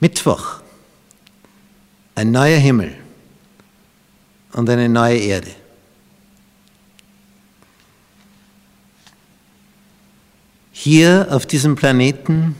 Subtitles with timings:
[0.00, 0.60] Mittwoch,
[2.14, 2.94] ein neuer Himmel
[4.52, 5.50] und eine neue Erde.
[10.72, 12.54] Hier auf diesem Planeten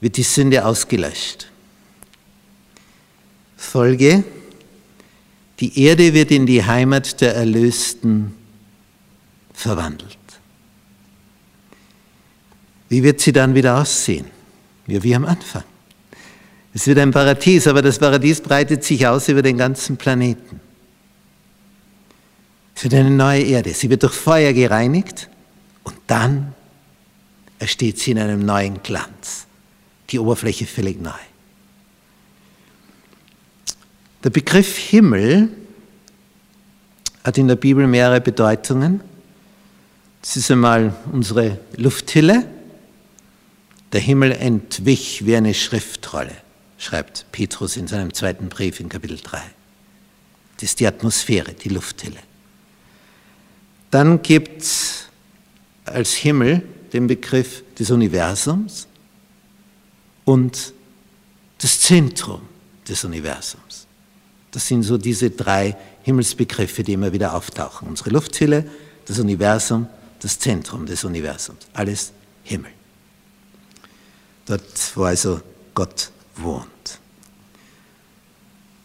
[0.00, 1.50] wird die Sünde ausgelöscht.
[3.56, 4.24] Folge,
[5.60, 8.34] die Erde wird in die Heimat der Erlösten
[9.52, 10.16] verwandelt.
[12.88, 14.26] Wie wird sie dann wieder aussehen?
[14.86, 15.64] Ja, wie am Anfang.
[16.78, 20.60] Es wird ein Paradies, aber das Paradies breitet sich aus über den ganzen Planeten.
[22.76, 23.74] Es wird eine neue Erde.
[23.74, 25.28] Sie wird durch Feuer gereinigt
[25.82, 26.54] und dann
[27.58, 29.48] ersteht sie in einem neuen Glanz.
[30.10, 31.10] Die Oberfläche völlig neu.
[34.22, 35.48] Der Begriff Himmel
[37.24, 39.00] hat in der Bibel mehrere Bedeutungen.
[40.22, 42.46] Das ist einmal unsere Lufthülle.
[43.92, 46.36] Der Himmel entwich wie eine Schriftrolle,
[46.78, 49.42] schreibt Petrus in seinem zweiten Brief in Kapitel 3.
[50.56, 52.20] Das ist die Atmosphäre, die Lufthülle.
[53.90, 55.08] Dann gibt es
[55.84, 56.62] als Himmel
[56.92, 58.86] den Begriff des Universums
[60.24, 60.72] und
[61.58, 62.42] das Zentrum
[62.88, 63.86] des Universums.
[64.50, 67.88] Das sind so diese drei Himmelsbegriffe, die immer wieder auftauchen.
[67.88, 68.64] Unsere Lufthülle,
[69.06, 69.86] das Universum,
[70.20, 71.66] das Zentrum des Universums.
[71.72, 72.12] Alles
[72.44, 72.70] Himmel.
[74.46, 74.62] Dort,
[74.94, 75.40] wo also
[75.74, 76.10] Gott
[76.42, 77.00] wohnt.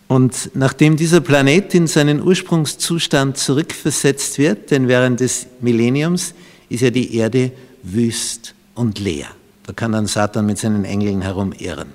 [0.07, 6.33] Und nachdem dieser Planet in seinen Ursprungszustand zurückversetzt wird, denn während des Millenniums
[6.69, 9.27] ist ja die Erde wüst und leer.
[9.65, 11.87] Da kann dann Satan mit seinen Engeln herumirren.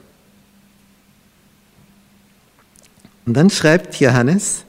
[3.27, 4.65] Und dann schreibt Johannes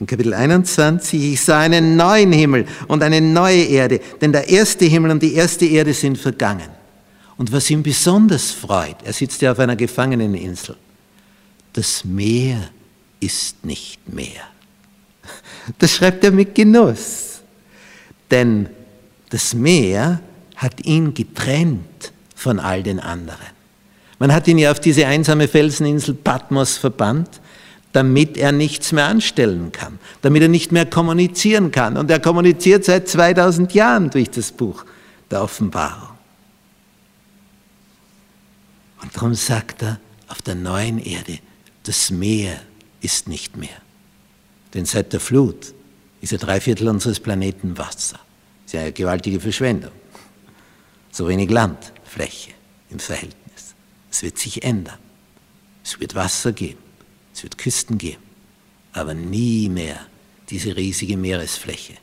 [0.00, 4.86] in Kapitel 21, ich sah einen neuen Himmel und eine neue Erde, denn der erste
[4.86, 6.77] Himmel und die erste Erde sind vergangen.
[7.38, 10.76] Und was ihn besonders freut, er sitzt ja auf einer Gefangeneninsel,
[11.72, 12.68] das Meer
[13.20, 14.42] ist nicht mehr.
[15.78, 17.40] Das schreibt er mit Genuss.
[18.30, 18.68] Denn
[19.30, 20.20] das Meer
[20.56, 23.58] hat ihn getrennt von all den anderen.
[24.18, 27.40] Man hat ihn ja auf diese einsame Felseninsel Patmos verbannt,
[27.92, 31.96] damit er nichts mehr anstellen kann, damit er nicht mehr kommunizieren kann.
[31.96, 34.84] Und er kommuniziert seit 2000 Jahren durch das Buch
[35.30, 36.17] der Offenbarung.
[39.02, 41.38] Und darum sagt er, auf der neuen Erde,
[41.84, 42.60] das Meer
[43.00, 43.80] ist nicht mehr.
[44.74, 45.72] Denn seit der Flut
[46.20, 48.18] ist ja drei Viertel unseres Planeten Wasser.
[48.18, 49.92] Das ist ja eine gewaltige Verschwendung.
[51.10, 52.50] So wenig Landfläche
[52.90, 53.74] im Verhältnis.
[54.10, 54.98] Es wird sich ändern.
[55.84, 56.80] Es wird Wasser geben.
[57.34, 58.22] Es wird Küsten geben.
[58.92, 59.98] Aber nie mehr
[60.50, 61.94] diese riesige Meeresfläche.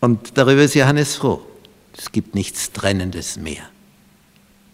[0.00, 1.46] Und darüber ist Johannes froh.
[1.96, 3.68] Es gibt nichts Trennendes mehr.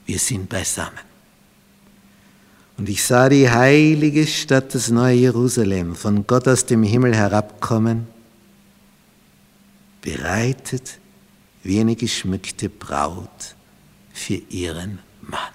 [0.06, 1.00] Wir sind beisammen.
[2.78, 8.06] Und ich sah die heilige Stadt, das neue Jerusalem, von Gott aus dem Himmel herabkommen
[10.06, 11.00] bereitet
[11.64, 13.56] wie eine geschmückte Braut
[14.12, 15.52] für ihren Mann.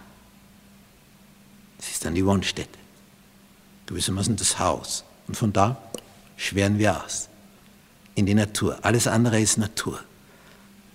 [1.78, 2.78] Das ist dann die Wohnstätte,
[3.86, 5.06] gewissermaßen das Haus.
[5.28, 5.82] Und von da
[6.36, 7.30] schweren wir aus
[8.16, 8.78] in die Natur.
[8.82, 10.02] Alles andere ist Natur.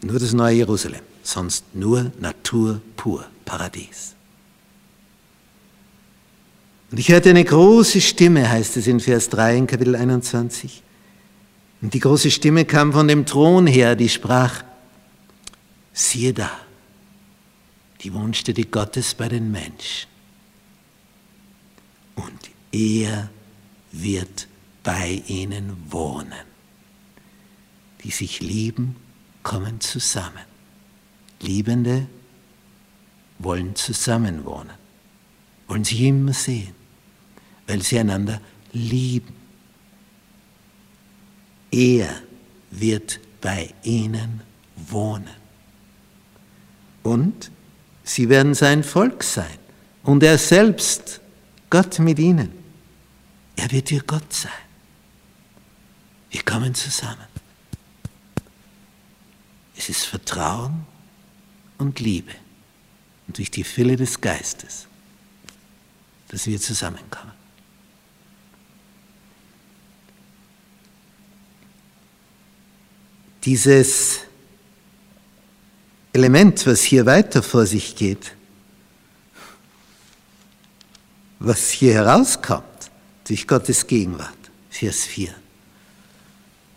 [0.02, 4.14] Nur das neue Jerusalem, sonst nur Natur pur, Paradies.
[6.90, 10.82] Und ich hörte eine große Stimme, heißt es in Vers 3 in Kapitel 21.
[11.80, 14.62] Und die große Stimme kam von dem Thron her, die sprach,
[15.92, 16.50] siehe da,
[18.02, 20.08] die Wohnstätte Gottes bei den Menschen.
[22.14, 23.30] Und er
[23.92, 24.48] wird
[24.82, 26.46] bei ihnen wohnen.
[28.04, 28.96] Die sich lieben,
[29.42, 30.44] kommen zusammen.
[31.40, 32.06] Liebende
[33.38, 34.72] wollen zusammenwohnen,
[35.68, 36.74] wollen sich immer sehen,
[37.66, 38.40] weil sie einander
[38.72, 39.34] lieben.
[41.70, 42.22] Er
[42.70, 44.42] wird bei ihnen
[44.76, 45.46] wohnen.
[47.02, 47.50] Und
[48.04, 49.58] sie werden sein Volk sein.
[50.02, 51.20] Und er selbst,
[51.70, 52.52] Gott mit ihnen.
[53.56, 54.50] Er wird ihr Gott sein.
[56.30, 57.26] Wir kommen zusammen.
[59.76, 60.86] Es ist Vertrauen
[61.78, 62.32] und Liebe.
[63.26, 64.86] Und durch die Fülle des Geistes,
[66.28, 67.32] dass wir zusammenkommen.
[73.46, 74.18] dieses
[76.12, 78.32] Element, was hier weiter vor sich geht,
[81.38, 82.64] was hier herauskommt
[83.28, 84.36] durch Gottes Gegenwart,
[84.68, 85.32] Vers 4.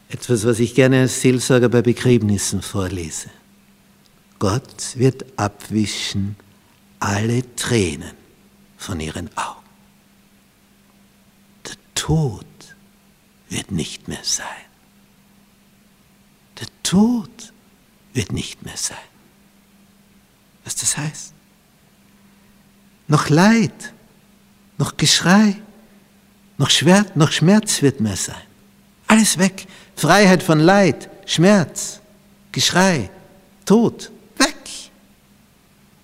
[0.09, 3.29] Etwas, was ich gerne als Seelsorger bei Begräbnissen vorlese.
[4.39, 6.37] Gott wird abwischen
[6.99, 8.15] alle Tränen
[8.77, 9.59] von ihren Augen.
[11.65, 12.45] Der Tod
[13.49, 14.45] wird nicht mehr sein.
[16.59, 17.53] Der Tod
[18.13, 18.97] wird nicht mehr sein.
[20.63, 21.33] Was das heißt?
[23.07, 23.93] Noch Leid,
[24.77, 25.55] noch Geschrei,
[26.57, 28.41] noch, Schwert, noch Schmerz wird mehr sein.
[29.07, 29.65] Alles weg.
[29.95, 31.99] Freiheit von Leid, Schmerz,
[32.51, 33.09] Geschrei,
[33.65, 34.11] Tod.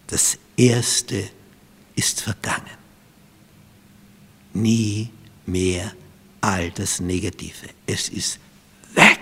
[0.07, 1.23] Das Erste
[1.95, 2.77] ist vergangen.
[4.53, 5.09] Nie
[5.45, 5.91] mehr
[6.41, 7.67] all das Negative.
[7.85, 8.39] Es ist
[8.93, 9.19] weg,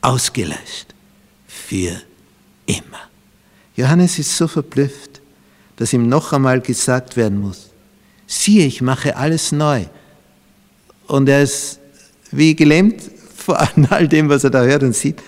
[0.00, 0.94] ausgelöscht,
[1.46, 2.00] für
[2.66, 3.10] immer.
[3.76, 5.20] Johannes ist so verblüfft,
[5.76, 7.70] dass ihm noch einmal gesagt werden muss,
[8.26, 9.84] siehe, ich mache alles neu.
[11.06, 11.78] Und er ist
[12.30, 13.02] wie gelähmt
[13.36, 13.60] vor
[13.90, 15.22] all dem, was er da hört und sieht.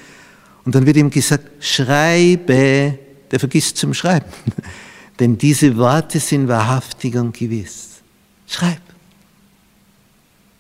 [0.64, 2.98] Und dann wird ihm gesagt, schreibe,
[3.30, 4.26] der vergisst zum Schreiben.
[5.20, 8.00] Denn diese Worte sind wahrhaftig und gewiss.
[8.46, 8.80] Schreib.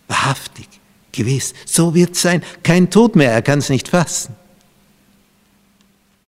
[0.08, 0.68] Wahrhaftig,
[1.12, 1.54] gewiss.
[1.64, 2.42] So wird es sein.
[2.62, 4.34] Kein Tod mehr, er kann es nicht fassen.